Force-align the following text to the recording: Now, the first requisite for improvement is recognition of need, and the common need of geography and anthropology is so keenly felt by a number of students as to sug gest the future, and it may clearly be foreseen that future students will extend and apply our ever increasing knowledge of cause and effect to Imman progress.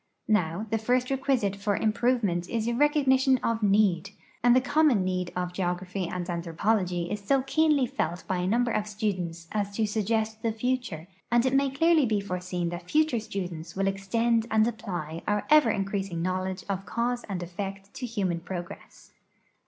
Now, 0.27 0.65
the 0.71 0.79
first 0.79 1.11
requisite 1.11 1.55
for 1.55 1.75
improvement 1.77 2.49
is 2.49 2.71
recognition 2.73 3.37
of 3.43 3.61
need, 3.61 4.09
and 4.43 4.55
the 4.55 4.59
common 4.59 5.05
need 5.05 5.31
of 5.35 5.53
geography 5.53 6.07
and 6.07 6.27
anthropology 6.27 7.11
is 7.11 7.23
so 7.23 7.43
keenly 7.43 7.85
felt 7.85 8.23
by 8.27 8.37
a 8.37 8.47
number 8.47 8.71
of 8.71 8.87
students 8.87 9.47
as 9.51 9.75
to 9.75 9.85
sug 9.85 10.07
gest 10.07 10.41
the 10.41 10.51
future, 10.53 11.07
and 11.31 11.45
it 11.45 11.53
may 11.53 11.69
clearly 11.69 12.07
be 12.07 12.19
foreseen 12.19 12.69
that 12.69 12.89
future 12.89 13.19
students 13.19 13.75
will 13.75 13.85
extend 13.85 14.47
and 14.49 14.67
apply 14.67 15.21
our 15.27 15.45
ever 15.51 15.69
increasing 15.69 16.23
knowledge 16.23 16.63
of 16.67 16.87
cause 16.87 17.23
and 17.29 17.43
effect 17.43 17.93
to 17.93 18.07
Imman 18.07 18.43
progress. 18.43 19.11